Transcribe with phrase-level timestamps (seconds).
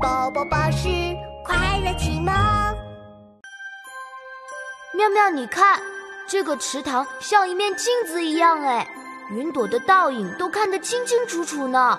[0.00, 0.88] 宝宝巴士
[1.44, 2.32] 快乐启蒙。
[4.94, 5.80] 妙妙，你看，
[6.28, 8.86] 这个池塘像一面镜子一样，哎，
[9.30, 11.98] 云朵的倒影都看得清清楚楚呢。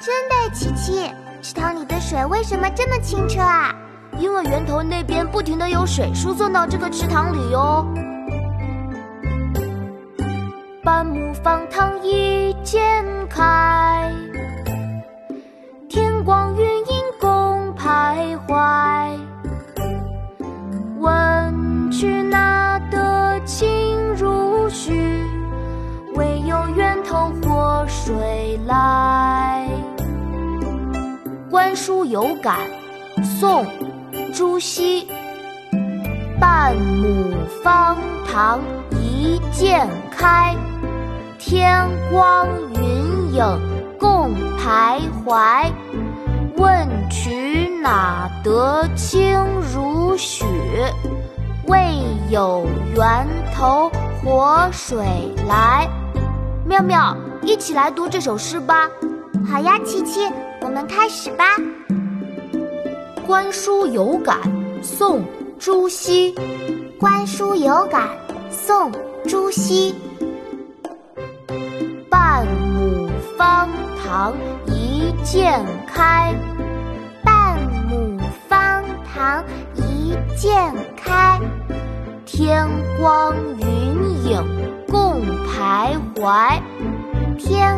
[0.00, 1.12] 真的，琪琪，
[1.42, 3.74] 池塘里的水为什么这么清澈啊？
[4.18, 7.84] 因为源头那边不停的有水输送到这个池塘里哟。
[10.84, 14.12] 半亩方塘一鉴开，
[31.78, 32.58] 书有感，
[33.22, 33.64] 宋。
[34.34, 35.06] 朱熹，
[36.40, 37.32] 半亩
[37.62, 37.96] 方
[38.26, 38.60] 塘
[38.90, 40.54] 一鉴开，
[41.38, 43.60] 天光云影
[43.98, 45.70] 共徘徊。
[46.56, 49.40] 问渠哪得清
[49.72, 50.44] 如许？
[51.68, 51.94] 为
[52.28, 53.90] 有源头
[54.22, 54.98] 活水
[55.48, 55.88] 来。
[56.66, 58.88] 妙妙，一起来读这首诗吧。
[59.50, 60.28] 好呀，琪琪，
[60.60, 61.44] 我们开始吧。
[63.26, 64.38] 观书有感，
[64.82, 65.20] 宋·
[65.58, 66.34] 朱熹。
[66.98, 68.08] 观书有感，
[68.50, 68.92] 宋·
[69.28, 69.94] 朱熹。
[72.10, 73.68] 半亩方
[74.02, 74.34] 塘
[74.66, 76.34] 一鉴开，
[77.22, 81.40] 半亩方塘一鉴开。
[82.24, 84.44] 天光云影
[84.86, 86.60] 共徘徊，
[87.36, 87.77] 天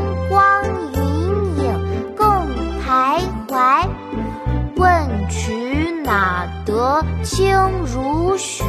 [6.64, 8.64] 得清如许？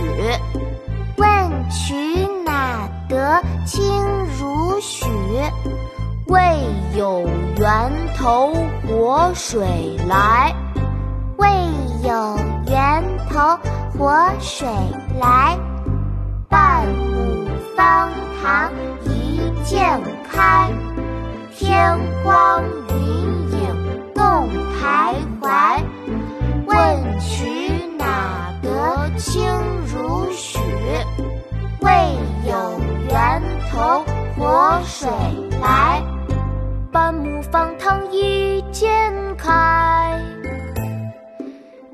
[1.17, 1.93] 问渠
[2.45, 3.83] 哪得清
[4.39, 5.05] 如许？
[6.27, 6.39] 为
[6.95, 8.53] 有源头
[8.87, 10.55] 活水来。
[11.37, 11.49] 为
[12.03, 13.59] 有源头
[13.97, 14.67] 活水
[15.19, 15.57] 来。
[16.49, 18.09] 半亩方
[18.41, 18.71] 塘
[19.03, 20.01] 一鉴
[20.31, 20.69] 开，
[21.55, 22.95] 天光云
[23.51, 24.49] 影共
[24.79, 25.83] 徘徊。
[34.83, 35.09] 水
[35.61, 36.01] 来。
[36.91, 40.19] 半亩方塘一鉴开，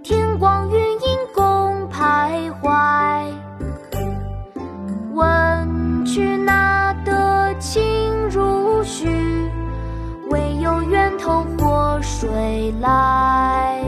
[0.04, 3.32] 天光云影共徘徊。
[5.14, 9.08] 问渠哪得清如许？
[10.30, 13.84] 为有源头活水来。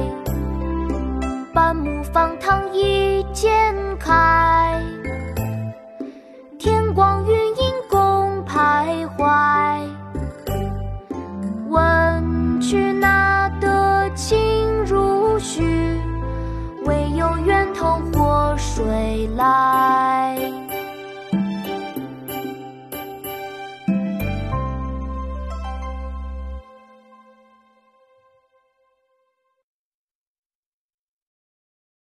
[1.53, 4.81] 半亩方塘一鉴开，
[18.79, 20.08] 归来。